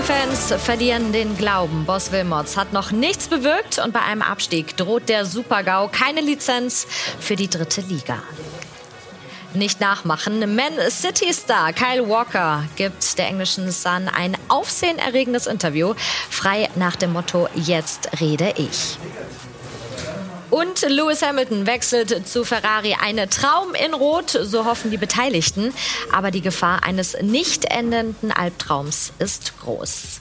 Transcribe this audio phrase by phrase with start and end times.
[0.00, 1.84] Schalke-Fans verlieren den Glauben.
[1.84, 6.86] Boss Wilmots hat noch nichts bewirkt und bei einem Abstieg droht der Super-GAU keine Lizenz
[7.18, 8.22] für die dritte Liga.
[9.52, 10.54] Nicht nachmachen.
[10.54, 15.94] Man City Star Kyle Walker gibt der englischen Sun ein aufsehenerregendes Interview,
[16.30, 18.96] frei nach dem Motto Jetzt rede ich.
[20.50, 22.96] Und Lewis Hamilton wechselt zu Ferrari.
[23.00, 25.72] Eine Traum in Rot, so hoffen die Beteiligten.
[26.12, 30.20] Aber die Gefahr eines nicht endenden Albtraums ist groß.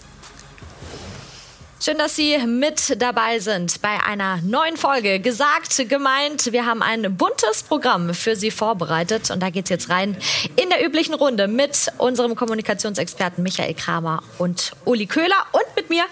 [1.82, 5.22] Schön, dass Sie mit dabei sind bei einer neuen Folge.
[5.22, 9.32] Gesagt, gemeint, wir haben ein buntes Programm für Sie vorbereitet.
[9.32, 10.18] Und da geht es jetzt rein
[10.58, 16.04] in der üblichen Runde mit unserem Kommunikationsexperten Michael Kramer und Uli Köhler und mit mir.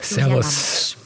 [0.00, 0.96] Servus.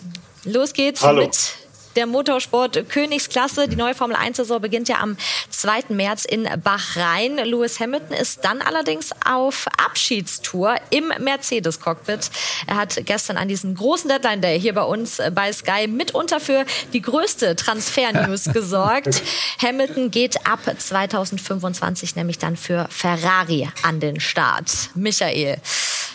[0.45, 1.23] Los geht's Hallo.
[1.23, 1.58] mit
[1.99, 3.67] der Motorsport Königsklasse.
[3.67, 5.17] Die neue Formel 1 Saison beginnt ja am
[5.51, 5.87] 2.
[5.89, 7.39] März in Bahrain.
[7.39, 12.31] Lewis Hamilton ist dann allerdings auf Abschiedstour im Mercedes Cockpit.
[12.69, 16.65] Er hat gestern an diesem großen Deadline Day hier bei uns bei Sky mitunter für
[16.93, 19.21] die größte Transfer-News gesorgt.
[19.61, 24.91] Hamilton geht ab 2025 nämlich dann für Ferrari an den Start.
[24.95, 25.61] Michael.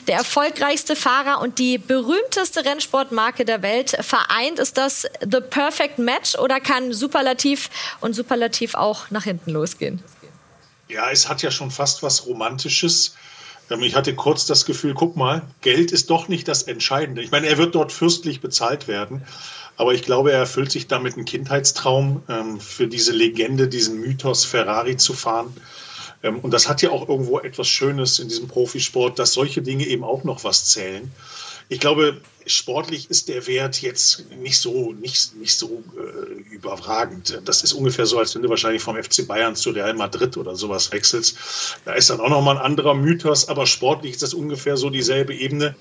[0.08, 4.60] Der erfolgreichste Fahrer und die berühmteste Rennsportmarke der Welt vereint.
[4.60, 7.70] Ist das The Perfect Match oder kann Superlativ
[8.02, 10.04] und Superlativ auch nach hinten losgehen?
[10.90, 13.16] Ja, es hat ja schon fast was Romantisches.
[13.70, 17.22] Ähm, ich hatte kurz das Gefühl, guck mal, Geld ist doch nicht das Entscheidende.
[17.22, 19.24] Ich meine, er wird dort fürstlich bezahlt werden,
[19.78, 24.46] aber ich glaube, er erfüllt sich damit einen Kindheitstraum, ähm, für diese Legende, diesen Mythos
[24.46, 25.56] Ferrari zu fahren.
[26.24, 29.86] Ähm, und das hat ja auch irgendwo etwas Schönes in diesem Profisport, dass solche Dinge
[29.86, 31.12] eben auch noch was zählen.
[31.70, 37.42] Ich glaube, sportlich ist der Wert jetzt nicht so, nicht, nicht so äh, überragend.
[37.46, 40.56] Das ist ungefähr so, als wenn du wahrscheinlich vom FC Bayern zu Real Madrid oder
[40.56, 41.38] sowas wechselst.
[41.86, 45.34] Da ist dann auch nochmal ein anderer Mythos, aber sportlich ist das ungefähr so dieselbe
[45.34, 45.76] Ebene.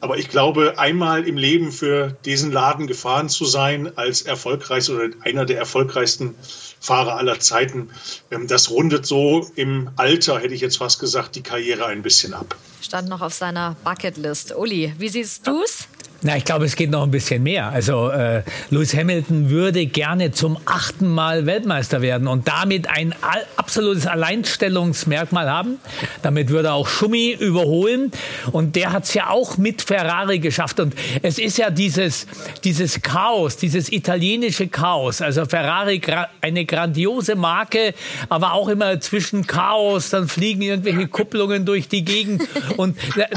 [0.00, 5.08] Aber ich glaube, einmal im Leben für diesen Laden gefahren zu sein, als erfolgreich oder
[5.20, 6.34] einer der erfolgreichsten
[6.80, 7.90] Fahrer aller Zeiten,
[8.30, 12.34] ähm, das rundet so im Alter, hätte ich jetzt fast gesagt, die Karriere ein bisschen
[12.34, 12.56] ab.
[12.82, 14.54] Stand noch auf seiner Bucketlist.
[14.54, 15.88] Uli, wie siehst du es?
[16.22, 17.68] Na, ich glaube, es geht noch ein bisschen mehr.
[17.68, 23.14] Also äh, Lewis Hamilton würde gerne zum achten Mal Weltmeister werden und damit ein
[23.56, 25.78] absolutes Alleinstellungsmerkmal haben.
[26.22, 28.12] Damit würde er auch Schumi überholen
[28.50, 30.80] und der hat es ja auch mit Ferrari geschafft.
[30.80, 32.26] Und es ist ja dieses,
[32.64, 35.20] dieses Chaos, dieses italienische Chaos.
[35.20, 36.00] Also Ferrari
[36.40, 37.94] eine grandiose Marke,
[38.30, 42.42] aber auch immer zwischen Chaos, dann fliegen irgendwelche Kupplungen durch die Gegend
[42.78, 42.96] und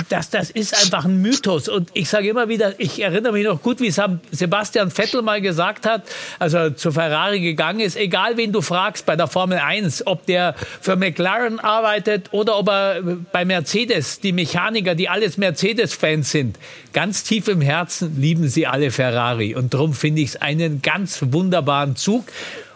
[0.09, 1.67] das, das ist einfach ein Mythos.
[1.67, 3.91] Und ich sage immer wieder, ich erinnere mich noch gut, wie
[4.31, 6.03] Sebastian Vettel mal gesagt hat,
[6.39, 10.25] als er zu Ferrari gegangen ist, egal wen du fragst bei der Formel 1, ob
[10.25, 16.59] der für McLaren arbeitet oder ob er bei Mercedes, die Mechaniker, die alles Mercedes-Fans sind,
[16.93, 19.55] ganz tief im Herzen lieben sie alle Ferrari.
[19.55, 22.25] Und darum finde ich es einen ganz wunderbaren Zug.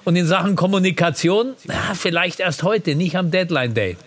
[0.06, 3.98] Und in Sachen Kommunikation, na, vielleicht erst heute, nicht am Deadline Day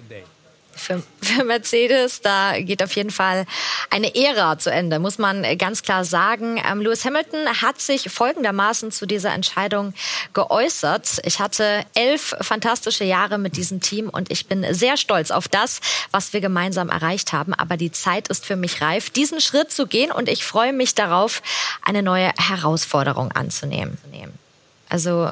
[0.77, 2.21] für, für Mercedes.
[2.21, 3.47] Da geht auf jeden Fall
[3.91, 6.63] eine Ära zu Ende, muss man ganz klar sagen.
[6.69, 9.95] Ähm, Lewis Hamilton hat sich folgendermaßen zu dieser Entscheidung
[10.35, 11.21] geäußert.
[11.25, 15.81] Ich hatte elf fantastische Jahre mit diesem Team und ich bin sehr stolz auf das,
[16.11, 17.55] was wir gemeinsam erreicht haben.
[17.55, 20.95] Aber die Zeit ist für mich reif, diesen Schritt zu gehen und ich freue mich
[20.95, 21.43] darauf,
[21.83, 23.99] eine neue Herausforderung anzunehmen.
[24.89, 25.29] Also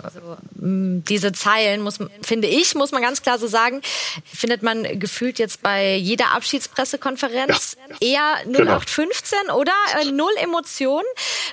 [0.56, 3.82] diese Zeilen muss, finde ich, muss man ganz klar so sagen,
[4.24, 9.58] findet man gefühlt jetzt bei jeder Abschiedspressekonferenz ja, eher 0815 genau.
[9.58, 11.06] oder äh, null Emotionen.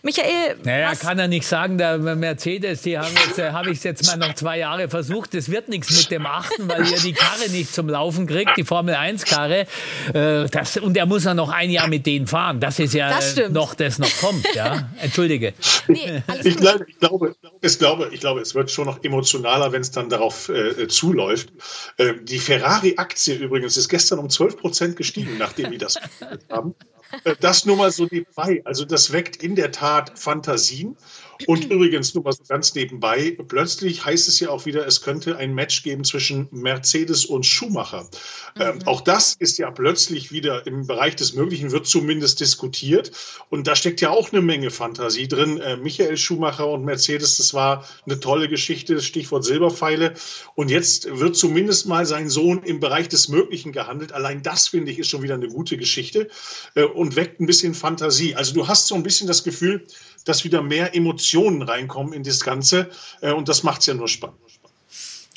[0.03, 4.06] Michael, naja, kann er nicht sagen, der Mercedes, die haben jetzt, äh, habe ich jetzt
[4.07, 7.50] mal noch zwei Jahre versucht, es wird nichts mit dem achten, weil ihr die Karre
[7.50, 9.68] nicht zum Laufen kriegt, die Formel 1 Karre.
[10.13, 12.59] Äh, das, und er muss ja noch ein Jahr mit denen fahren.
[12.59, 14.47] Das ist ja das noch, das noch kommt.
[14.56, 15.53] Ja, entschuldige.
[15.88, 19.72] Nee, ich, glaube, ich glaube, es glaube glaube, ich glaube, es wird schon noch emotionaler,
[19.72, 21.52] wenn es dann darauf äh, zuläuft.
[21.97, 25.98] Äh, die Ferrari-Aktie übrigens ist gestern um 12 Prozent gestiegen, nachdem die das
[26.50, 26.75] haben.
[27.24, 28.62] Äh, das nur mal so nebenbei.
[28.65, 30.98] Also das weckt in der Tat Fantasien.
[31.47, 35.38] Und übrigens, nur mal so ganz nebenbei, plötzlich heißt es ja auch wieder, es könnte
[35.38, 38.09] ein Match geben zwischen Mercedes und Schumacher.
[38.55, 38.81] Ähm, mhm.
[38.81, 43.11] Ähm, auch das ist ja plötzlich wieder im Bereich des Möglichen, wird zumindest diskutiert.
[43.49, 45.59] Und da steckt ja auch eine Menge Fantasie drin.
[45.59, 50.13] Äh, Michael Schumacher und Mercedes, das war eine tolle Geschichte, Stichwort Silberpfeile.
[50.55, 54.13] Und jetzt wird zumindest mal sein Sohn im Bereich des Möglichen gehandelt.
[54.13, 56.29] Allein das, finde ich, ist schon wieder eine gute Geschichte
[56.75, 58.35] äh, und weckt ein bisschen Fantasie.
[58.35, 59.85] Also du hast so ein bisschen das Gefühl,
[60.25, 62.89] dass wieder mehr Emotionen reinkommen in das Ganze.
[63.22, 64.38] Äh, und das macht es ja nur spannend.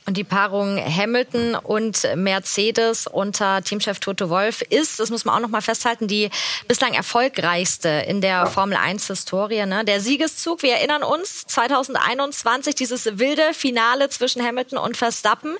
[0.06, 5.40] Und die Paarung Hamilton und Mercedes unter Teamchef Toto Wolf ist, das muss man auch
[5.40, 6.28] noch mal festhalten, die
[6.68, 9.64] bislang erfolgreichste in der Formel 1 Historie.
[9.64, 9.82] Ne?
[9.86, 15.56] Der Siegeszug, wir erinnern uns, 2021 dieses wilde Finale zwischen Hamilton und Verstappen.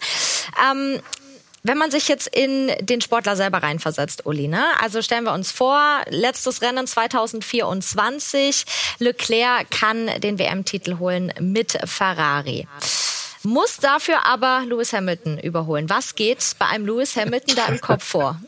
[0.70, 1.00] Ähm,
[1.64, 4.62] wenn man sich jetzt in den Sportler selber reinversetzt, Uli, ne?
[4.80, 8.64] Also stellen wir uns vor, letztes Rennen 2024,
[8.98, 12.68] Leclerc kann den WM-Titel holen mit Ferrari
[13.44, 15.88] muss dafür aber Lewis Hamilton überholen.
[15.90, 18.40] Was geht bei einem Lewis Hamilton da im Kopf vor?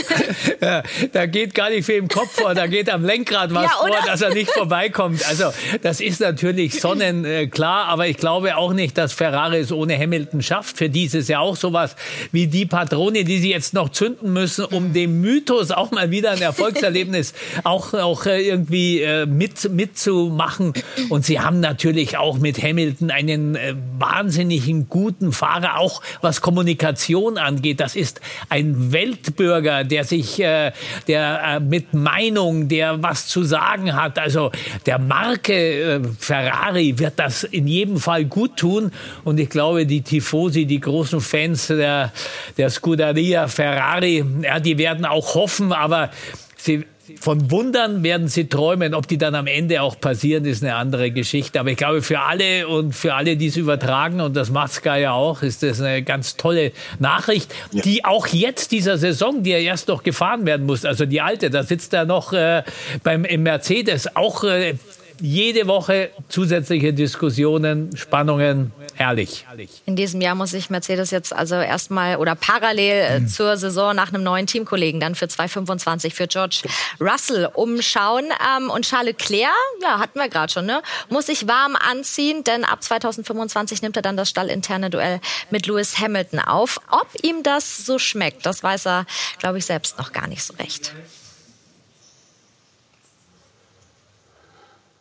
[0.60, 0.82] ja,
[1.12, 4.06] da geht gar nicht viel im Kopf vor, da geht am Lenkrad was ja, vor,
[4.06, 5.26] dass er nicht vorbeikommt.
[5.28, 5.52] Also
[5.82, 10.76] das ist natürlich sonnenklar, aber ich glaube auch nicht, dass Ferrari es ohne Hamilton schafft.
[10.76, 11.94] Für die ist es ja auch sowas
[12.32, 16.32] wie die Patrone, die sie jetzt noch zünden müssen, um dem Mythos auch mal wieder
[16.32, 20.72] ein Erfolgserlebnis auch, auch äh, irgendwie äh, mit, mitzumachen.
[21.08, 26.40] Und sie haben natürlich auch mit Hamilton einen äh, Wahnsinn wahnsinnigen guten Fahrer, auch was
[26.40, 27.80] Kommunikation angeht.
[27.80, 30.72] Das ist ein Weltbürger, der sich, äh,
[31.06, 34.18] der äh, mit Meinung, der was zu sagen hat.
[34.18, 34.50] Also
[34.86, 38.92] der Marke äh, Ferrari wird das in jedem Fall gut tun.
[39.24, 42.12] Und ich glaube, die Tifosi, die großen Fans der,
[42.56, 46.10] der Scuderia Ferrari, ja, die werden auch hoffen, aber
[46.56, 46.86] sie
[47.18, 48.94] von Wundern werden sie träumen.
[48.94, 51.60] Ob die dann am Ende auch passieren, ist eine andere Geschichte.
[51.60, 55.00] Aber ich glaube, für alle und für alle, die es übertragen, und das macht Sky
[55.00, 57.82] ja auch, ist das eine ganz tolle Nachricht, ja.
[57.82, 61.50] die auch jetzt dieser Saison, die ja erst noch gefahren werden muss, also die alte,
[61.50, 62.62] da sitzt er noch äh,
[63.02, 64.74] beim im Mercedes, auch äh,
[65.20, 69.44] jede Woche zusätzliche Diskussionen, Spannungen, herrlich.
[69.86, 73.28] In diesem Jahr muss sich Mercedes jetzt also erstmal oder parallel mhm.
[73.28, 76.62] zur Saison nach einem neuen Teamkollegen dann für 2025 für George
[77.00, 78.26] Russell umschauen.
[78.56, 79.50] Ähm, und Charles Leclerc,
[79.82, 84.02] ja, hatten wir gerade schon, ne, muss sich warm anziehen, denn ab 2025 nimmt er
[84.02, 85.20] dann das stallinterne Duell
[85.50, 86.80] mit Lewis Hamilton auf.
[86.90, 89.06] Ob ihm das so schmeckt, das weiß er,
[89.38, 90.92] glaube ich, selbst noch gar nicht so recht.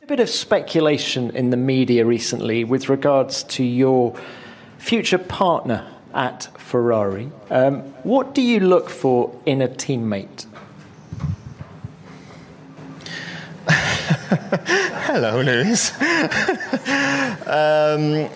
[0.09, 4.15] Bit of speculation in the media recently with regards to your
[4.79, 5.85] future partner
[6.15, 7.29] at Ferrari.
[7.51, 10.47] Um, what do you look for in a teammate?
[15.05, 15.91] Hello, Lewis.
[17.45, 18.27] um,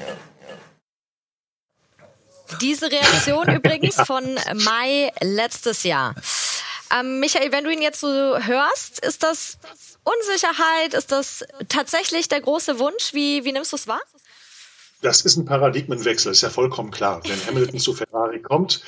[2.61, 4.23] Diese Reaktion übrigens von
[4.63, 6.13] Mai letztes Jahr.
[6.95, 9.57] Ähm, Michael, wenn du ihn jetzt so hörst, ist das
[10.03, 10.93] Unsicherheit?
[10.93, 13.13] Ist das tatsächlich der große Wunsch?
[13.13, 14.01] Wie, wie nimmst du es wahr?
[15.01, 17.21] Das ist ein Paradigmenwechsel, ist ja vollkommen klar.
[17.25, 18.81] Wenn Hamilton zu Ferrari kommt,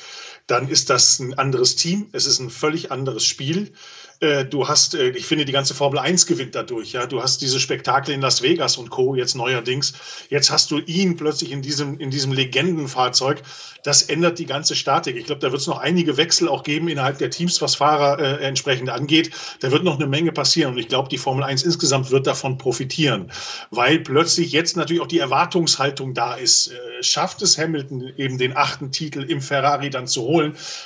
[0.47, 2.09] dann ist das ein anderes Team.
[2.11, 3.73] Es ist ein völlig anderes Spiel.
[4.21, 6.93] Äh, du hast, äh, ich finde, die ganze Formel 1 gewinnt dadurch.
[6.93, 9.15] Ja, du hast diese Spektakel in Las Vegas und Co.
[9.15, 9.93] Jetzt neuerdings.
[10.29, 13.41] Jetzt hast du ihn plötzlich in diesem in diesem Legendenfahrzeug.
[13.83, 15.17] Das ändert die ganze Statik.
[15.17, 18.19] Ich glaube, da wird es noch einige Wechsel auch geben innerhalb der Teams, was Fahrer
[18.19, 19.31] äh, entsprechend angeht.
[19.59, 22.57] Da wird noch eine Menge passieren und ich glaube, die Formel 1 insgesamt wird davon
[22.57, 23.31] profitieren,
[23.71, 26.67] weil plötzlich jetzt natürlich auch die Erwartungshaltung da ist.
[26.67, 30.34] Äh, schafft es Hamilton eben den achten Titel im Ferrari dann zu holen?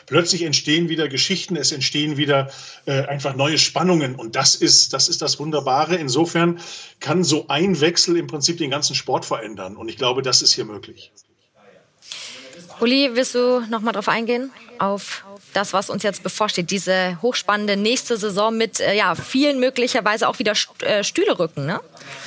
[0.08, 2.50] Plötzlich entstehen wieder Geschichten, es entstehen wieder
[2.86, 4.16] äh, ein einfach neue Spannungen.
[4.16, 5.98] Und das ist, das ist das Wunderbare.
[5.98, 6.60] Insofern
[7.02, 9.76] kann so ein Wechsel im Prinzip den ganzen Sport verändern.
[9.76, 11.12] Und ich glaube, das ist hier möglich.
[12.80, 14.52] Uli, willst du noch mal drauf eingehen?
[14.78, 20.28] Auf das, was uns jetzt bevorsteht, diese hochspannende nächste Saison mit äh, ja, vielen möglicherweise
[20.28, 21.80] auch wieder äh, Stühle rücken, ne?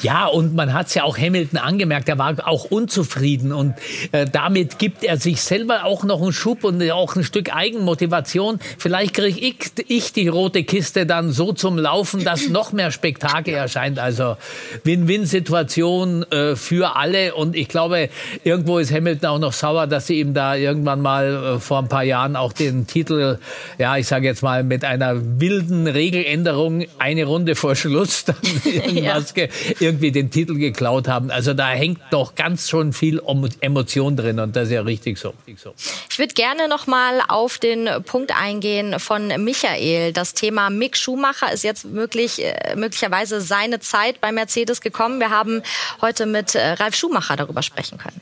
[0.02, 3.74] Ja, und man hat es ja auch Hamilton angemerkt, er war auch unzufrieden und
[4.10, 8.58] äh, damit gibt er sich selber auch noch einen Schub und auch ein Stück Eigenmotivation.
[8.78, 13.54] Vielleicht kriege ich, ich die rote Kiste dann so zum Laufen, dass noch mehr Spektakel
[13.54, 13.98] erscheint.
[13.98, 14.36] Also
[14.84, 18.08] Win-Win-Situation äh, für alle und ich glaube,
[18.44, 21.88] irgendwo ist Hamilton auch noch sauer, dass sie ihm da irgendwann mal äh, vor ein
[21.88, 23.38] paar Jahren auch den Titel,
[23.78, 29.32] ja, ich sage jetzt mal mit einer wilden Regeländerung eine Runde vor Schluss dann irgendwas
[29.36, 29.46] ja
[29.80, 31.30] irgendwie den Titel geklaut haben.
[31.30, 33.20] Also da hängt doch ganz schon viel
[33.60, 35.34] Emotion drin und das ist ja richtig so.
[35.46, 40.12] Ich würde gerne noch mal auf den Punkt eingehen von Michael.
[40.12, 45.20] Das Thema Mick Schumacher ist jetzt möglich, äh, möglicherweise seine Zeit bei Mercedes gekommen.
[45.20, 45.62] Wir haben
[46.00, 48.20] heute mit äh, Ralf Schumacher darüber sprechen können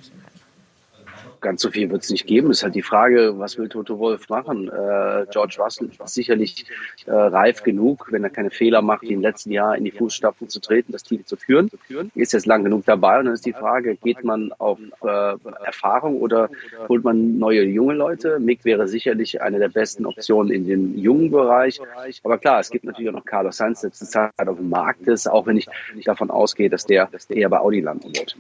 [1.41, 2.51] ganz so viel wird es nicht geben.
[2.51, 4.69] Ist halt die Frage, was will Toto Wolf machen?
[4.69, 6.67] Äh, George Russell ist sicherlich
[7.07, 10.49] äh, reif genug, wenn er keine Fehler macht, wie im letzten Jahr in die Fußstapfen
[10.49, 11.71] zu treten, das Team zu führen.
[12.15, 16.21] Ist jetzt lang genug dabei und dann ist die Frage, geht man auf äh, Erfahrung
[16.21, 16.49] oder
[16.89, 18.39] holt man neue junge Leute?
[18.39, 21.81] Mick wäre sicherlich eine der besten Optionen in dem jungen Bereich.
[22.23, 25.29] Aber klar, es gibt natürlich auch noch Carlos Sainz, der zurzeit auf dem Markt ist,
[25.29, 25.69] auch wenn ich
[26.05, 28.37] davon ausgehe, dass der eher bei Audi landen wird.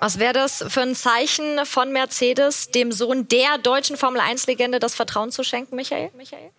[0.00, 5.30] Was wäre das für ein Zeichen von Mercedes, dem Sohn der deutschen Formel-1-Legende das Vertrauen
[5.32, 6.10] zu schenken, Michael?
[6.16, 6.50] Michael?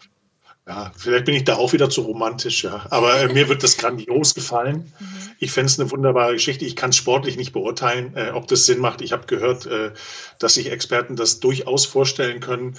[0.70, 2.86] Ja, vielleicht bin ich da auch wieder zu romantisch, ja.
[2.92, 4.94] Aber äh, mir wird das grandios gefallen.
[5.00, 5.30] Mhm.
[5.42, 6.66] Ich fände es eine wunderbare Geschichte.
[6.66, 9.02] Ich kann es sportlich nicht beurteilen, äh, ob das Sinn macht.
[9.02, 9.92] Ich habe gehört, äh,
[10.38, 12.76] dass sich Experten das durchaus vorstellen können.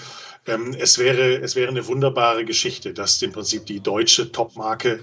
[0.47, 5.01] Ähm, es, wäre, es wäre eine wunderbare Geschichte, dass im Prinzip die deutsche Topmarke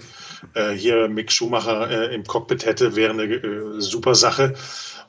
[0.54, 4.54] äh, hier Mick Schumacher äh, im Cockpit hätte, wäre eine äh, super Sache.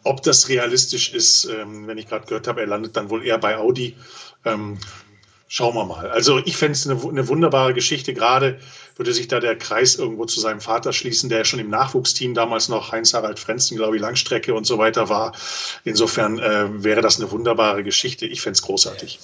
[0.03, 3.38] Ob das realistisch ist, ähm, wenn ich gerade gehört habe, er landet dann wohl eher
[3.38, 3.96] bei Audi.
[4.46, 4.77] Ähm,
[5.50, 6.10] schauen wir mal.
[6.10, 8.13] Also ich fände es eine, eine, wunderbare Geschichte.
[8.13, 8.60] Gerade
[8.96, 12.34] würde sich da der Kreis irgendwo zu seinem Vater schließen, der ja schon im Nachwuchsteam
[12.34, 15.34] damals noch Heinz-Harald Frenzen, glaube ich, Langstrecke und so weiter war.
[15.84, 18.25] Insofern äh, wäre das eine wunderbare Geschichte.
[18.25, 19.20] Ich fände es großartig.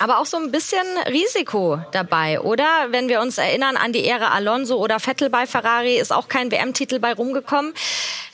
[0.00, 2.66] Aber auch so ein bisschen Risiko dabei, oder?
[2.90, 6.50] Wenn wir uns erinnern an die Ära Alonso oder Vettel bei Ferrari, ist auch kein
[6.50, 7.74] WM-Titel bei rumgekommen.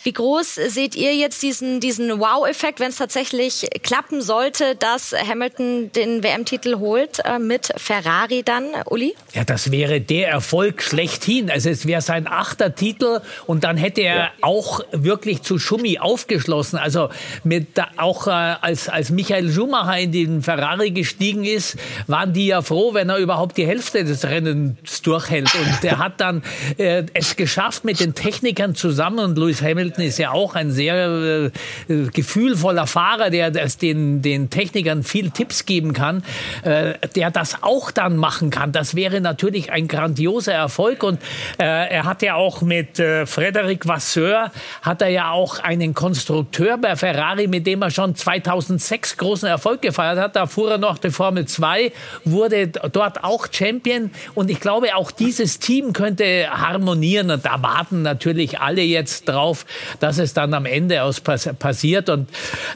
[0.03, 5.93] Wie groß seht ihr jetzt diesen, diesen Wow-Effekt, wenn es tatsächlich klappen sollte, dass Hamilton
[5.93, 9.15] den WM-Titel holt äh, mit Ferrari dann, Uli?
[9.35, 11.51] Ja, das wäre der Erfolg schlechthin.
[11.51, 14.31] Also es wäre sein achter Titel und dann hätte er ja.
[14.41, 16.79] auch wirklich zu Schumi aufgeschlossen.
[16.79, 17.11] Also
[17.45, 17.67] mit
[17.99, 21.77] auch äh, als, als Michael Schumacher in den Ferrari gestiegen ist,
[22.07, 25.55] waren die ja froh, wenn er überhaupt die Hälfte des Rennens durchhält.
[25.55, 26.43] Und er hat dann
[26.79, 30.71] äh, es geschafft mit den Technikern zusammen und Lewis Hamilton Hamilton ist ja auch ein
[30.71, 31.51] sehr
[31.89, 36.23] äh, gefühlvoller Fahrer, der das den, den Technikern viel Tipps geben kann,
[36.63, 38.73] äh, der das auch dann machen kann.
[38.73, 41.03] Das wäre natürlich ein grandioser Erfolg.
[41.03, 41.21] Und
[41.59, 46.79] äh, er hat ja auch mit äh, Frederic Vasseur, hat er ja auch einen Konstrukteur
[46.79, 50.37] bei Ferrari, mit dem er schon 2006 großen Erfolg gefeiert hat.
[50.37, 51.93] Da fuhr er noch die Formel 2,
[52.25, 54.11] wurde dort auch Champion.
[54.35, 57.31] Und ich glaube, auch dieses Team könnte harmonieren.
[57.31, 59.67] Und da warten natürlich alle jetzt drauf,
[60.01, 62.29] dass es dann am Ende aus passiert und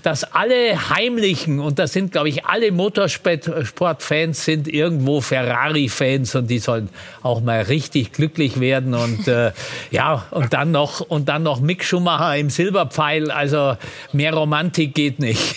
[0.02, 6.58] dass alle Heimlichen, und das sind, glaube ich, alle Motorsportfans, sind irgendwo Ferrari-Fans und die
[6.58, 6.88] sollen
[7.22, 9.52] auch mal richtig glücklich werden und äh,
[9.90, 13.76] ja, und dann noch, und dann noch Mick Schumacher im Silberpfeil, also
[14.12, 15.56] mehr Romantik geht nicht.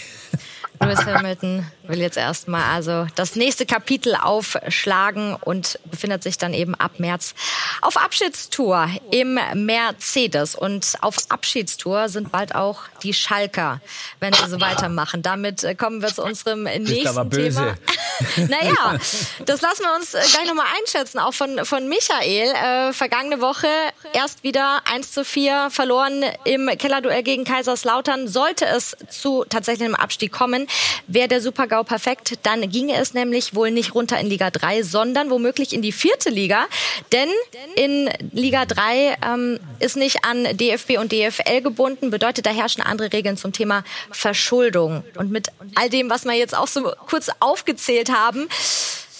[0.79, 6.75] Lewis Hamilton will jetzt erstmal also das nächste Kapitel aufschlagen und befindet sich dann eben
[6.75, 7.34] ab März
[7.81, 10.55] auf Abschiedstour im Mercedes.
[10.55, 13.81] Und auf Abschiedstour sind bald auch die Schalker,
[14.19, 15.22] wenn sie so weitermachen.
[15.22, 17.75] Damit äh, kommen wir zu unserem nächsten aber böse.
[18.36, 18.48] Thema.
[18.50, 19.00] naja,
[19.46, 22.53] das lassen wir uns äh, gleich nochmal einschätzen, auch von, von Michael.
[22.53, 23.67] Äh, vergangene Woche
[24.13, 28.27] erst wieder 1 zu 4 verloren im Kellerduell gegen Kaiserslautern.
[28.27, 30.66] Sollte es zu tatsächlich einem Abstieg kommen,
[31.07, 32.33] wäre der Supergau perfekt.
[32.43, 36.29] Dann ginge es nämlich wohl nicht runter in Liga 3, sondern womöglich in die vierte
[36.29, 36.65] Liga.
[37.12, 37.29] Denn
[37.75, 43.13] in Liga 3 ähm, ist nicht an DFB und DFL gebunden, bedeutet, da herrschen andere
[43.13, 45.03] Regeln zum Thema Verschuldung.
[45.17, 48.47] Und mit all dem, was wir jetzt auch so kurz aufgezählt haben,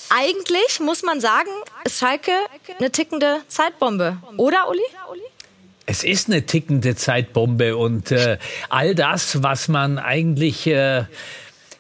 [0.10, 1.50] eigentlich muss man sagen,
[1.84, 2.32] ist Schalke
[2.80, 4.18] eine tickende Zeitbombe.
[4.38, 4.82] Oder, Uli?
[5.90, 11.06] Es ist eine tickende Zeitbombe und äh, all das, was man eigentlich äh,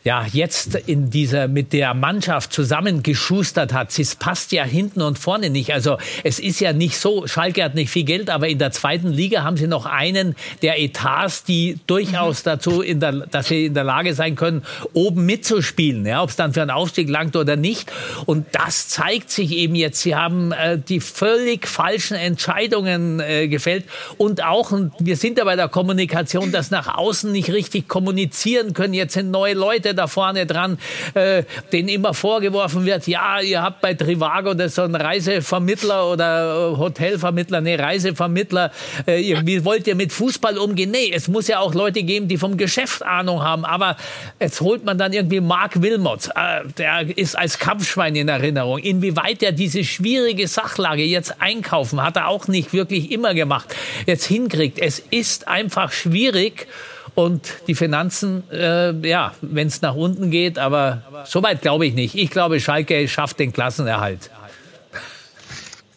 [0.04, 3.98] ja, jetzt in dieser mit der Mannschaft zusammengeschustert hat.
[4.00, 5.74] Es passt ja hinten und vorne nicht.
[5.74, 9.10] Also es ist ja nicht so, Schalke hat nicht viel Geld, aber in der zweiten
[9.10, 12.50] Liga haben sie noch einen der Etats, die durchaus mhm.
[12.50, 14.64] dazu, in der, dass sie in der Lage sein können,
[14.94, 16.06] oben mitzuspielen.
[16.06, 17.92] Ja, Ob es dann für einen Aufstieg langt oder nicht.
[18.26, 20.02] Und das zeigt sich eben jetzt.
[20.02, 23.86] Sie haben äh, die völlig falschen Entscheidungen äh, gefällt.
[24.18, 28.74] Und auch, und wir sind ja bei der Kommunikation, das nach außen nicht richtig kommunizieren
[28.74, 28.94] können.
[28.94, 30.78] Jetzt sind neue Leute da vorne dran,
[31.14, 36.72] äh, denen immer vorgeworfen wird, ja, ihr habt bei Trivago das so ein Reisevermittler oder
[36.74, 38.72] äh, Hotelvermittler, nee, Reisevermittler,
[39.06, 40.92] äh, wie wollt ihr mit Fußball umgehen?
[40.92, 43.98] Nee, es muss ja auch Leute geben, die vom Geschäft Ahnung haben, aber
[44.40, 48.80] jetzt holt man dann irgendwie Mark Wilmots, äh, der ist als Kampfschwein in Erinnerung.
[48.80, 53.76] Inwieweit er diese schwierige Sachlage jetzt einkaufen, hat er auch nicht wirklich immer gemacht,
[54.06, 54.80] jetzt hinkriegt.
[54.80, 56.68] Es ist einfach schwierig
[57.18, 61.96] und die Finanzen, äh, ja, wenn es nach unten geht, aber so weit glaube ich
[61.96, 62.14] nicht.
[62.14, 64.30] Ich glaube, Schalke schafft den Klassenerhalt.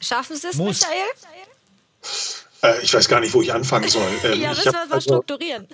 [0.00, 0.80] Schaffen Sie es, Muss.
[0.80, 2.78] Michael?
[2.80, 4.08] Äh, ich weiß gar nicht, wo ich anfangen soll.
[4.24, 5.68] Ähm, ja, müssen wir mal also, strukturieren.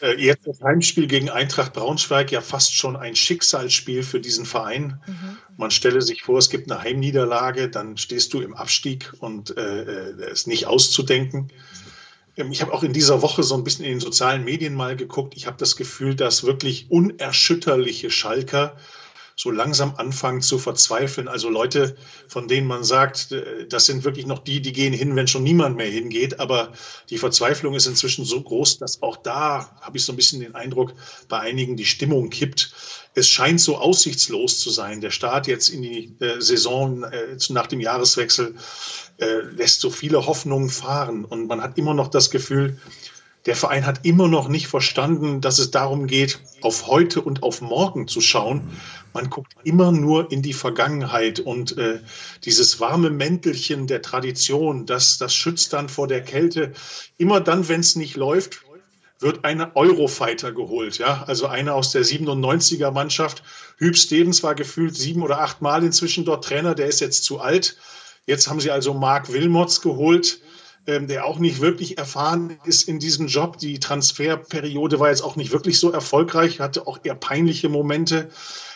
[0.00, 5.00] Äh, jetzt das Heimspiel gegen Eintracht Braunschweig ja fast schon ein Schicksalsspiel für diesen Verein.
[5.04, 5.36] Mhm.
[5.56, 10.10] Man stelle sich vor, es gibt eine Heimniederlage, dann stehst du im Abstieg und äh,
[10.10, 11.50] äh ist nicht auszudenken.
[12.36, 14.96] Ähm, ich habe auch in dieser Woche so ein bisschen in den sozialen Medien mal
[14.96, 15.34] geguckt.
[15.36, 18.76] Ich habe das Gefühl, dass wirklich unerschütterliche Schalker
[19.36, 21.28] so langsam anfangen zu verzweifeln.
[21.28, 21.96] Also Leute,
[22.28, 25.42] von denen man sagt, äh, das sind wirklich noch die, die gehen hin, wenn schon
[25.42, 26.40] niemand mehr hingeht.
[26.40, 26.72] Aber
[27.10, 30.54] die Verzweiflung ist inzwischen so groß, dass auch da habe ich so ein bisschen den
[30.54, 30.94] Eindruck,
[31.28, 32.72] bei einigen die Stimmung kippt.
[33.14, 35.00] Es scheint so aussichtslos zu sein.
[35.00, 38.54] Der Start jetzt in die äh, Saison äh, nach dem Jahreswechsel
[39.18, 41.24] lässt so viele Hoffnungen fahren.
[41.24, 42.80] Und man hat immer noch das Gefühl,
[43.46, 47.60] der Verein hat immer noch nicht verstanden, dass es darum geht, auf heute und auf
[47.60, 48.70] morgen zu schauen.
[49.12, 52.00] Man guckt immer nur in die Vergangenheit und äh,
[52.44, 56.72] dieses warme Mäntelchen der Tradition, das, das schützt dann vor der Kälte.
[57.18, 58.62] Immer dann, wenn es nicht läuft,
[59.18, 60.98] wird eine Eurofighter geholt.
[60.98, 61.24] Ja?
[61.26, 63.42] Also einer aus der 97er Mannschaft.
[63.76, 66.74] Hüb Stevens war gefühlt sieben oder acht Mal inzwischen dort Trainer.
[66.74, 67.76] Der ist jetzt zu alt.
[68.26, 70.40] Jetzt haben sie also Mark Wilmots geholt
[70.86, 73.58] der auch nicht wirklich erfahren ist in diesem Job.
[73.58, 78.30] Die Transferperiode war jetzt auch nicht wirklich so erfolgreich, hatte auch eher peinliche Momente.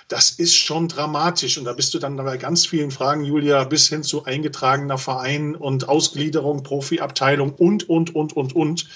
[0.09, 1.59] Das ist schon dramatisch.
[1.59, 5.57] Und da bist du dann bei ganz vielen Fragen, Julia, bis hin zu eingetragener Verein
[5.57, 8.87] und Ausgliederung, Profiabteilung und, und, und, und, und.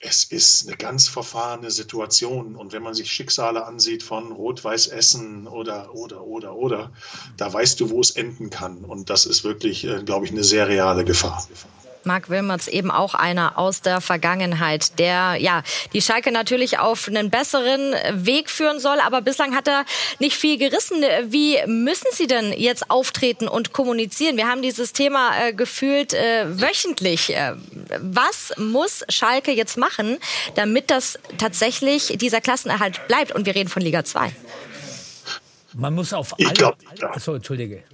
[0.00, 2.54] Es ist eine ganz verfahrene Situation.
[2.54, 6.92] Und wenn man sich Schicksale ansieht von Rot-Weiß Essen oder, oder, oder, oder,
[7.36, 8.84] da weißt du, wo es enden kann.
[8.84, 11.44] Und das ist wirklich, äh, glaube ich, eine sehr reale Gefahr.
[12.04, 15.62] Marc Wilmots eben auch einer aus der Vergangenheit, der ja
[15.92, 19.84] die Schalke natürlich auf einen besseren Weg führen soll, aber bislang hat er
[20.18, 21.02] nicht viel gerissen.
[21.26, 24.36] Wie müssen Sie denn jetzt auftreten und kommunizieren?
[24.36, 27.34] Wir haben dieses Thema äh, gefühlt äh, wöchentlich.
[27.34, 27.54] Äh,
[28.00, 30.18] was muss Schalke jetzt machen,
[30.54, 33.32] damit das tatsächlich dieser Klassenerhalt bleibt?
[33.32, 34.32] Und wir reden von Liga 2.
[35.74, 36.48] Man muss auf alle.
[36.48, 37.10] Ich glaub, ja.
[37.10, 37.84] Achso, entschuldige.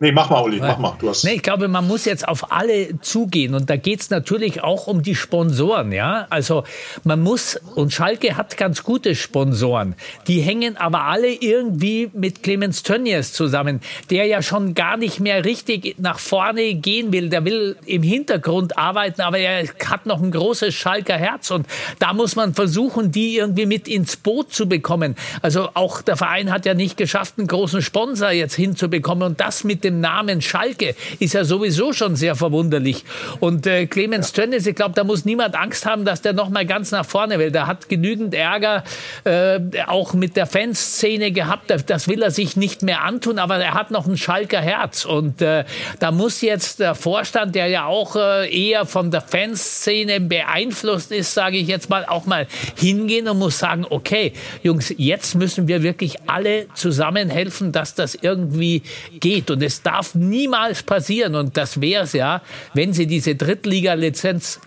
[0.00, 0.96] Nee, mach mal, Uli, mach mal.
[0.98, 3.54] Du hast nee, ich glaube, man muss jetzt auf alle zugehen.
[3.54, 5.92] Und da geht es natürlich auch um die Sponsoren.
[5.92, 6.26] Ja?
[6.30, 6.64] Also
[7.04, 9.94] man muss, und Schalke hat ganz gute Sponsoren.
[10.26, 15.44] Die hängen aber alle irgendwie mit Clemens Tönnies zusammen, der ja schon gar nicht mehr
[15.44, 17.28] richtig nach vorne gehen will.
[17.28, 21.52] Der will im Hintergrund arbeiten, aber er hat noch ein großes Schalker Herz.
[21.52, 21.68] Und
[22.00, 25.14] da muss man versuchen, die irgendwie mit ins Boot zu bekommen.
[25.40, 29.22] Also auch der Verein hat ja nicht geschafft, einen großen Sponsor jetzt hinzubekommen.
[29.22, 33.04] Und das mit dem Namen Schalke ist ja sowieso schon sehr verwunderlich.
[33.40, 34.42] Und äh, Clemens ja.
[34.42, 37.38] Tönnies, ich glaube, da muss niemand Angst haben, dass der noch mal ganz nach vorne
[37.38, 37.50] will.
[37.50, 38.84] Der hat genügend Ärger
[39.24, 41.72] äh, auch mit der Fanszene gehabt.
[41.86, 45.04] Das will er sich nicht mehr antun, aber er hat noch ein Schalker Herz.
[45.04, 45.64] Und äh,
[46.00, 51.34] da muss jetzt der Vorstand, der ja auch äh, eher von der Fanszene beeinflusst ist,
[51.34, 54.32] sage ich jetzt mal, auch mal hingehen und muss sagen, okay,
[54.62, 58.82] Jungs, jetzt müssen wir wirklich alle zusammen helfen, dass das irgendwie
[59.20, 59.50] geht.
[59.50, 62.42] Und es es darf niemals passieren, und das wäre es ja,
[62.74, 64.60] wenn sie diese Drittliga-Lizenz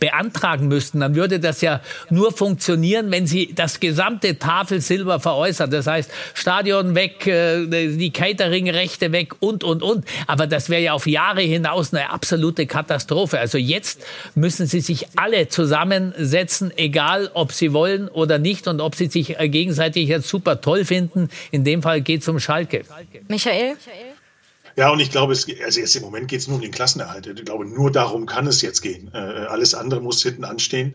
[0.00, 5.70] beantragen müssten, dann würde das ja nur funktionieren, wenn sie das gesamte Tafelsilber veräußern.
[5.70, 10.04] Das heißt, Stadion weg, äh, die Catering-Rechte weg und, und, und.
[10.26, 13.38] Aber das wäre ja auf Jahre hinaus eine absolute Katastrophe.
[13.38, 18.94] Also jetzt müssen sie sich alle zusammensetzen, egal ob sie wollen oder nicht und ob
[18.94, 21.30] sie sich äh, gegenseitig jetzt super toll finden.
[21.50, 22.84] In dem Fall geht es um Schalke.
[23.28, 23.76] Michael?
[24.78, 27.26] Ja, und ich glaube, es, also jetzt im Moment geht es nur um den Klassenerhalt.
[27.26, 29.10] Ich glaube, nur darum kann es jetzt gehen.
[29.12, 30.94] Äh, alles andere muss hinten anstehen.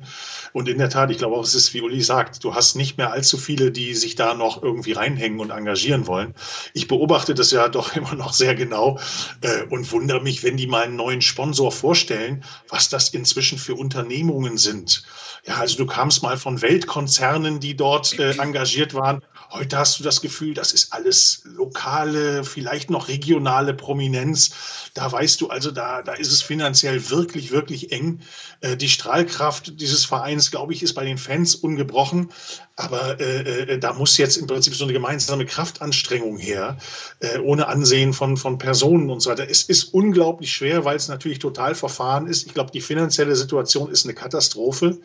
[0.53, 2.97] Und in der Tat, ich glaube auch, es ist, wie Uli sagt, du hast nicht
[2.97, 6.33] mehr allzu viele, die sich da noch irgendwie reinhängen und engagieren wollen.
[6.73, 8.99] Ich beobachte das ja doch immer noch sehr genau
[9.41, 13.75] äh, und wundere mich, wenn die mal einen neuen Sponsor vorstellen, was das inzwischen für
[13.75, 15.03] Unternehmungen sind.
[15.45, 19.21] Ja, also du kamst mal von Weltkonzernen, die dort äh, engagiert waren.
[19.53, 24.49] Heute hast du das Gefühl, das ist alles lokale, vielleicht noch regionale Prominenz.
[24.95, 28.21] Da weißt du also, da, da ist es finanziell wirklich, wirklich eng.
[28.61, 32.31] Äh, die Strahlkraft dieses Vereins, glaube ich, ist bei den Fans ungebrochen.
[32.77, 36.79] Aber äh, äh, da muss jetzt im Prinzip so eine gemeinsame Kraftanstrengung her,
[37.19, 39.47] äh, ohne Ansehen von, von Personen und so weiter.
[39.47, 42.47] Es ist unglaublich schwer, weil es natürlich total verfahren ist.
[42.47, 44.97] Ich glaube, die finanzielle Situation ist eine Katastrophe.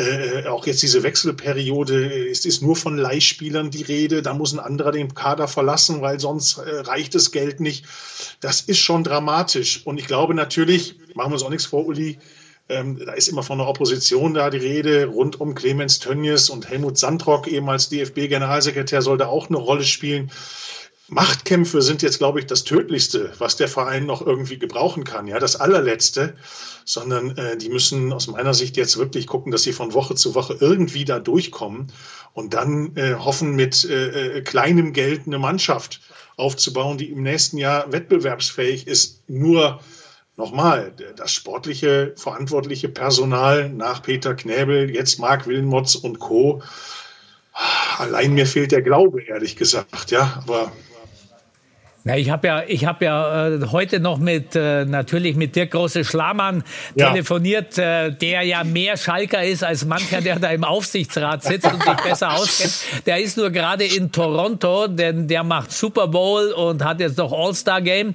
[0.00, 4.58] Äh, auch jetzt diese Wechselperiode, es ist nur von Leihspielern die Rede, da muss ein
[4.58, 7.84] anderer den Kader verlassen, weil sonst äh, reicht das Geld nicht.
[8.40, 9.82] Das ist schon dramatisch.
[9.84, 12.18] Und ich glaube natürlich, machen wir uns auch nichts vor, Uli,
[12.70, 16.70] ähm, da ist immer von der Opposition da die Rede, rund um Clemens Tönnies und
[16.70, 20.30] Helmut Sandrock, eben als DFB-Generalsekretär, soll da auch eine Rolle spielen.
[21.10, 25.26] Machtkämpfe sind jetzt, glaube ich, das Tödlichste, was der Verein noch irgendwie gebrauchen kann.
[25.26, 26.36] Ja, das allerletzte,
[26.84, 30.34] sondern äh, die müssen aus meiner Sicht jetzt wirklich gucken, dass sie von Woche zu
[30.34, 31.92] Woche irgendwie da durchkommen
[32.32, 36.00] und dann äh, hoffen, mit äh, äh kleinem Geld eine Mannschaft
[36.36, 39.28] aufzubauen, die im nächsten Jahr wettbewerbsfähig ist.
[39.28, 39.80] Nur
[40.36, 46.62] nochmal, das sportliche, verantwortliche Personal nach Peter Knäbel, jetzt Marc Wilmots und Co
[47.98, 50.42] Allein mir fehlt der Glaube, ehrlich gesagt, ja.
[50.46, 50.72] Aber
[52.02, 55.72] na, ich habe ja, ich habe ja äh, heute noch mit äh, natürlich mit Dirk
[55.72, 57.10] Große Schlamann ja.
[57.10, 61.82] telefoniert, äh, der ja mehr Schalker ist als mancher, der da im Aufsichtsrat sitzt und
[61.82, 63.04] sich besser auskennt.
[63.04, 67.32] Der ist nur gerade in Toronto, denn der macht Super Bowl und hat jetzt noch
[67.32, 68.14] All-Star Game.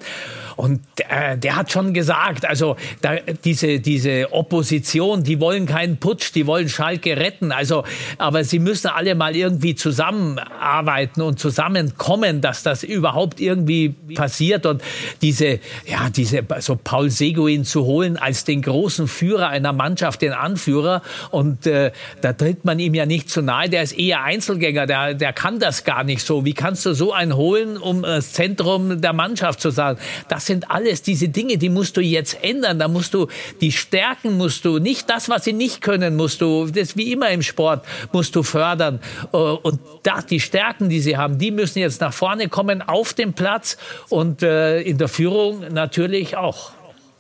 [0.56, 6.34] Und äh, der hat schon gesagt, also da, diese, diese Opposition, die wollen keinen Putsch,
[6.34, 7.52] die wollen Schalke retten.
[7.52, 7.84] Also,
[8.18, 14.66] aber sie müssen alle mal irgendwie zusammenarbeiten und zusammenkommen, dass das überhaupt irgendwie passiert.
[14.66, 14.82] Und
[15.22, 20.34] diese, ja, diese, so Paul Seguin zu holen als den großen Führer einer Mannschaft, den
[20.34, 21.02] Anführer.
[21.32, 21.92] Und äh,
[22.22, 23.70] da tritt man ihm ja nicht zu nahe.
[23.70, 26.46] Der ist eher Einzelgänger, der, der kann das gar nicht so.
[26.46, 29.98] Wie kannst du so einen holen, um das Zentrum der Mannschaft zu sein?
[30.30, 32.80] Das sind alles diese Dinge, die musst du jetzt ändern.
[32.80, 33.28] Da musst du
[33.62, 37.30] die Stärken musst du nicht das, was sie nicht können, musst du das wie immer
[37.30, 39.00] im Sport musst du fördern
[39.34, 43.14] äh, und da die Stärken, die sie haben, die müssen jetzt nach vorne kommen auf
[43.14, 43.78] dem Platz
[44.10, 46.72] und äh, in der Führung natürlich auch.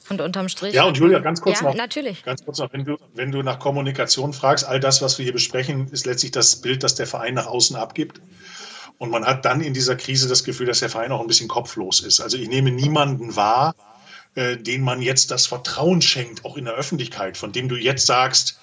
[0.07, 0.75] Und unterm Strich.
[0.75, 1.75] Ja, und Julia, ganz kurz ja, noch.
[1.75, 2.23] natürlich.
[2.23, 5.33] Ganz kurz noch, wenn du, wenn du nach Kommunikation fragst, all das, was wir hier
[5.33, 8.21] besprechen, ist letztlich das Bild, das der Verein nach außen abgibt.
[8.97, 11.47] Und man hat dann in dieser Krise das Gefühl, dass der Verein auch ein bisschen
[11.47, 12.21] kopflos ist.
[12.21, 13.75] Also ich nehme niemanden wahr,
[14.35, 18.05] äh, den man jetzt das Vertrauen schenkt, auch in der Öffentlichkeit, von dem du jetzt
[18.05, 18.59] sagst,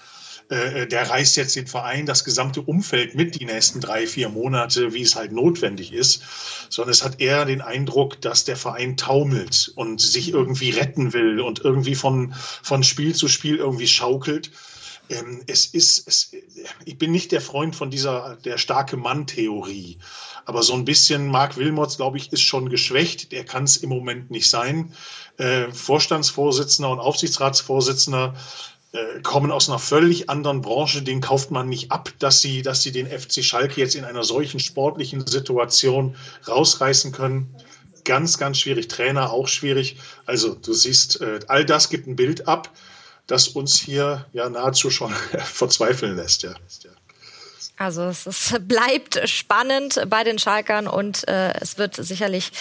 [0.49, 4.93] äh, der reißt jetzt den Verein, das gesamte Umfeld mit die nächsten drei, vier Monate,
[4.93, 6.23] wie es halt notwendig ist,
[6.69, 11.41] sondern es hat eher den Eindruck, dass der Verein taumelt und sich irgendwie retten will
[11.41, 14.51] und irgendwie von, von Spiel zu Spiel irgendwie schaukelt.
[15.09, 16.33] Ähm, es ist, es,
[16.85, 19.99] ich bin nicht der Freund von dieser, der starke Mann-Theorie.
[20.45, 23.33] Aber so ein bisschen Marc Wilmots, glaube ich, ist schon geschwächt.
[23.33, 24.93] Der kann es im Moment nicht sein.
[25.37, 28.35] Äh, Vorstandsvorsitzender und Aufsichtsratsvorsitzender
[28.93, 31.03] äh, kommen aus einer völlig anderen Branche.
[31.03, 34.25] Den kauft man nicht ab, dass sie, dass sie den FC Schalke jetzt in einer
[34.25, 36.17] solchen sportlichen Situation
[36.49, 37.55] rausreißen können.
[38.05, 38.89] Ganz, ganz schwierig.
[38.89, 39.97] Trainer auch schwierig.
[40.27, 42.71] Also du siehst, äh, all das gibt ein Bild ab
[43.27, 45.13] das uns hier ja nahezu schon
[45.45, 46.43] verzweifeln lässt.
[46.43, 46.55] Ja.
[47.83, 52.53] Also es ist, bleibt spannend bei den Schalkern und äh, es wird sicherlich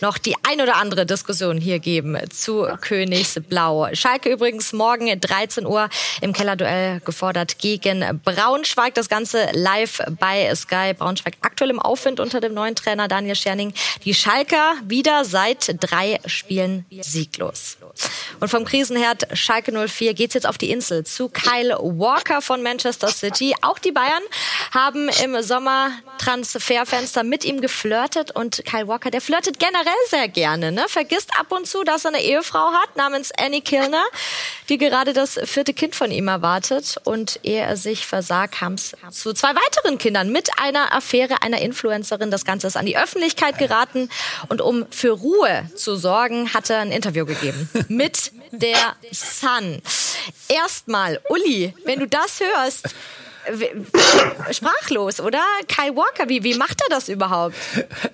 [0.00, 3.90] noch die ein oder andere Diskussion hier geben zu Königsblau.
[3.92, 5.90] Schalke übrigens morgen 13 Uhr
[6.22, 8.94] im Kellerduell gefordert gegen Braunschweig.
[8.94, 10.94] Das Ganze live bei Sky.
[10.96, 13.74] Braunschweig aktuell im Aufwind unter dem neuen Trainer Daniel Scherning.
[14.04, 17.76] Die Schalker wieder seit drei Spielen sieglos.
[18.40, 23.08] Und vom Krisenherd Schalke 04 geht's jetzt auf die Insel zu Kyle Walker von Manchester
[23.08, 23.54] City.
[23.62, 24.22] Auch die Bayern
[24.72, 30.72] haben im Sommer Transferfenster mit ihm geflirtet und Kyle Walker, der flirtet generell sehr gerne,
[30.72, 30.84] ne?
[30.88, 34.04] Vergisst ab und zu, dass er eine Ehefrau hat namens Annie Kilner,
[34.68, 38.94] die gerade das vierte Kind von ihm erwartet und ehe er sich versah, kam es
[39.10, 42.30] zu zwei weiteren Kindern mit einer Affäre einer Influencerin.
[42.30, 44.08] Das Ganze ist an die Öffentlichkeit geraten
[44.48, 49.80] und um für Ruhe zu sorgen, hat er ein Interview gegeben mit der Sun.
[50.48, 52.94] Erstmal, Uli, wenn du das hörst,
[54.50, 55.42] sprachlos, oder?
[55.68, 57.54] Kai Walker, wie, wie macht er das überhaupt?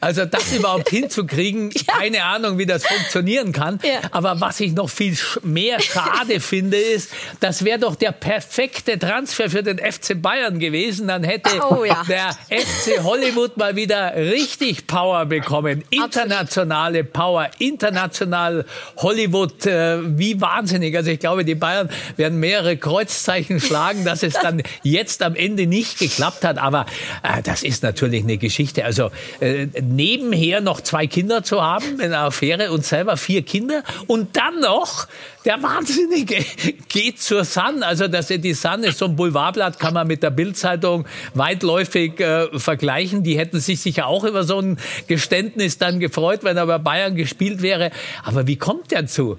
[0.01, 1.95] Also das überhaupt hinzukriegen, ja.
[1.99, 3.81] keine Ahnung, wie das funktionieren kann.
[3.83, 4.01] Ja.
[4.11, 9.51] Aber was ich noch viel mehr schade finde, ist, das wäre doch der perfekte Transfer
[9.51, 11.09] für den FC Bayern gewesen.
[11.09, 12.03] Dann hätte oh, ja.
[12.09, 15.85] der FC Hollywood mal wieder richtig Power bekommen.
[15.91, 17.13] Internationale Absolut.
[17.13, 18.65] Power, international
[18.97, 20.97] Hollywood, äh, wie wahnsinnig.
[20.97, 25.67] Also ich glaube, die Bayern werden mehrere Kreuzzeichen schlagen, dass es dann jetzt am Ende
[25.67, 26.59] nicht geklappt hat.
[26.59, 26.87] Aber
[27.23, 28.85] äh, das ist natürlich eine Geschichte.
[28.85, 29.11] Also
[29.41, 34.37] äh, nebenher noch zwei Kinder zu haben, in einer Affäre und selber vier Kinder und
[34.37, 35.07] dann noch
[35.45, 36.45] der Wahnsinnige
[36.89, 37.83] geht zur Sun.
[37.83, 42.59] Also dass die Sun ist so ein Boulevardblatt, kann man mit der Bildzeitung weitläufig äh,
[42.59, 43.23] vergleichen.
[43.23, 47.15] Die hätten sich sicher auch über so ein Geständnis dann gefreut, wenn er bei Bayern
[47.15, 47.91] gespielt wäre.
[48.25, 49.39] Aber wie kommt der zu?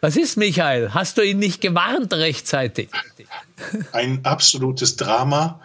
[0.00, 0.90] Was ist, Michael?
[0.92, 2.88] Hast du ihn nicht gewarnt rechtzeitig?
[3.92, 5.60] Ein absolutes Drama.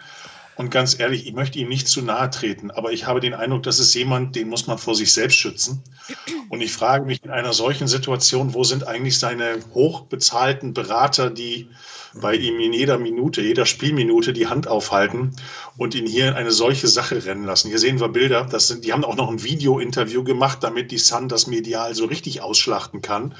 [0.56, 3.62] Und ganz ehrlich, ich möchte ihm nicht zu nahe treten, aber ich habe den Eindruck,
[3.62, 5.82] das ist jemand, den muss man vor sich selbst schützen.
[6.50, 11.68] Und ich frage mich in einer solchen Situation, wo sind eigentlich seine hochbezahlten Berater, die
[12.14, 15.34] bei ihm in jeder Minute, jeder Spielminute die Hand aufhalten
[15.78, 17.68] und ihn hier in eine solche Sache rennen lassen.
[17.68, 20.98] Hier sehen wir Bilder, das sind, die haben auch noch ein Video-Interview gemacht, damit die
[20.98, 23.34] Sun das medial so richtig ausschlachten kann.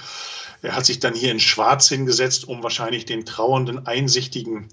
[0.63, 4.69] Er hat sich dann hier in Schwarz hingesetzt, um wahrscheinlich den trauernden Einsichtigen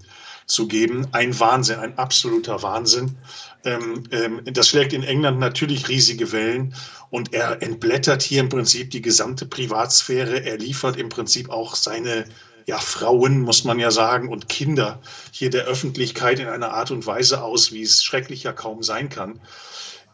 [0.46, 1.08] zu geben.
[1.12, 3.18] Ein Wahnsinn, ein absoluter Wahnsinn.
[3.64, 6.74] Ähm, ähm, das schlägt in England natürlich riesige Wellen
[7.10, 10.46] und er entblättert hier im Prinzip die gesamte Privatsphäre.
[10.46, 12.26] Er liefert im Prinzip auch seine
[12.66, 17.06] ja, Frauen, muss man ja sagen, und Kinder hier der Öffentlichkeit in einer Art und
[17.08, 19.40] Weise aus, wie es schrecklich ja kaum sein kann.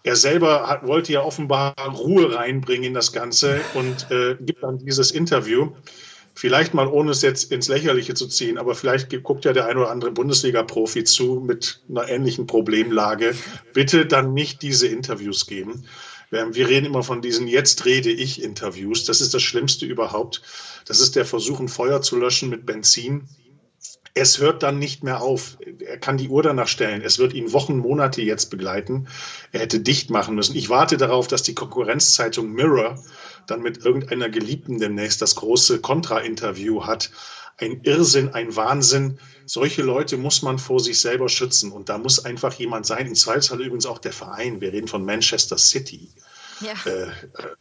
[0.05, 4.77] Er selber hat, wollte ja offenbar Ruhe reinbringen in das Ganze und äh, gibt dann
[4.77, 5.71] dieses Interview.
[6.35, 9.77] Vielleicht mal, ohne es jetzt ins Lächerliche zu ziehen, aber vielleicht guckt ja der ein
[9.77, 13.33] oder andere Bundesliga-Profi zu mit einer ähnlichen Problemlage.
[13.73, 15.85] Bitte dann nicht diese Interviews geben.
[16.29, 19.05] Wir reden immer von diesen Jetzt rede ich Interviews.
[19.05, 20.43] Das ist das Schlimmste überhaupt.
[20.85, 23.27] Das ist der Versuch, ein Feuer zu löschen mit Benzin.
[24.17, 25.57] Es hört dann nicht mehr auf.
[25.79, 27.01] Er kann die Uhr danach stellen.
[27.01, 29.09] Es wird ihn Wochen, Monate jetzt begleiten.
[29.51, 30.55] Er hätte dicht machen müssen.
[30.55, 32.97] Ich warte darauf, dass die Konkurrenzzeitung Mirror
[33.45, 37.11] dann mit irgendeiner Geliebten demnächst das große Kontra-Interview hat.
[37.57, 39.19] Ein Irrsinn, ein Wahnsinn.
[39.45, 41.73] Solche Leute muss man vor sich selber schützen.
[41.73, 44.61] Und da muss einfach jemand sein, im Zweifelsfall übrigens auch der Verein.
[44.61, 46.07] Wir reden von Manchester City.
[46.61, 46.73] Ja.
[46.85, 47.09] Äh, äh,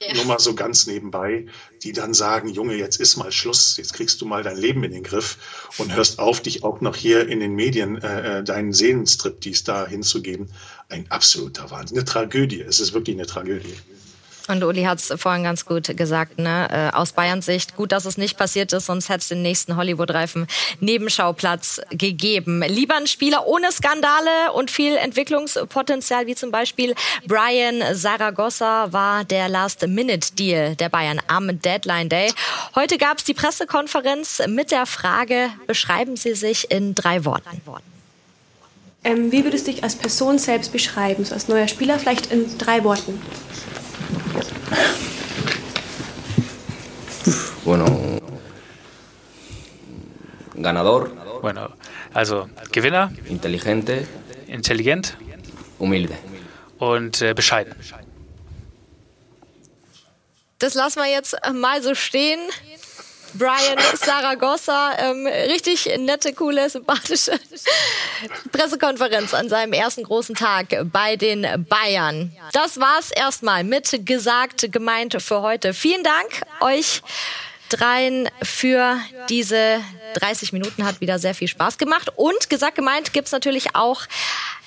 [0.00, 0.14] ja.
[0.14, 1.46] Nur mal so ganz nebenbei,
[1.82, 4.92] die dann sagen, Junge, jetzt ist mal Schluss, jetzt kriegst du mal dein Leben in
[4.92, 8.72] den Griff und hörst auf, dich auch noch hier in den Medien äh, äh deinen
[8.72, 10.50] Seelenstrip, dies da hinzugeben.
[10.88, 12.60] Ein absoluter Wahnsinn, eine Tragödie.
[12.60, 13.74] Es ist wirklich eine Tragödie.
[14.46, 16.68] Und Uli hat es vorhin ganz gut gesagt, ne?
[16.70, 19.76] Äh, aus Bayerns Sicht gut, dass es nicht passiert ist, sonst hätte es den nächsten
[19.76, 20.46] Hollywood-reifen
[20.80, 22.62] Nebenschauplatz gegeben.
[22.66, 26.94] Lieber ein Spieler ohne Skandale und viel Entwicklungspotenzial, wie zum Beispiel
[27.26, 32.30] Brian Saragossa war der Last-Minute-Deal der Bayern am Deadline Day.
[32.74, 37.62] Heute gab es die Pressekonferenz mit der Frage, beschreiben Sie sich in drei Worten.
[39.04, 42.58] Ähm, wie würdest du dich als Person selbst beschreiben, so als neuer Spieler, vielleicht in
[42.58, 43.20] drei Worten?
[47.64, 48.20] Bueno,
[50.54, 51.14] ganador.
[51.40, 51.70] Bueno,
[52.12, 53.10] also Gewinner.
[53.26, 54.06] Intelligente.
[54.46, 55.16] Intelligent.
[55.78, 56.16] Humilde.
[56.78, 57.74] Und äh, bescheiden.
[60.58, 62.40] Das lassen wir jetzt mal so stehen.
[63.34, 64.96] Brian Saragossa.
[64.98, 67.32] Ähm, richtig nette, coole, sympathische
[68.52, 72.32] Pressekonferenz an seinem ersten großen Tag bei den Bayern.
[72.52, 75.74] Das war's erstmal mit gesagt, gemeint für heute.
[75.74, 77.02] Vielen Dank euch
[77.68, 79.80] dreien für diese
[80.14, 80.84] 30 Minuten.
[80.84, 82.10] Hat wieder sehr viel Spaß gemacht.
[82.16, 84.02] Und gesagt, gemeint gibt's natürlich auch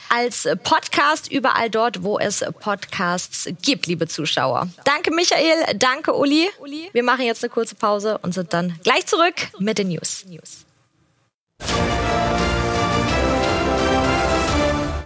[0.10, 4.68] als Podcast überall dort, wo es Podcasts gibt, liebe Zuschauer.
[4.84, 6.48] Danke Michael, danke Uli.
[6.92, 10.26] Wir machen jetzt eine kurze Pause und sind dann gleich zurück mit den News.